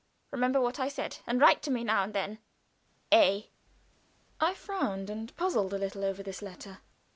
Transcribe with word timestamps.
Remember 0.31 0.59
what 0.59 0.79
I 0.79 0.87
said, 0.87 1.19
and 1.27 1.39
write 1.39 1.61
to 1.61 1.69
me 1.69 1.83
now 1.83 2.01
and 2.01 2.11
then. 2.11 2.39
"A." 3.13 3.51
I 4.39 4.55
frowned 4.55 5.11
and 5.11 5.35
puzzled 5.37 5.75
a 5.75 5.77
little 5.77 6.03
over 6.03 6.23
this 6.23 6.41
letter. 6.41 6.79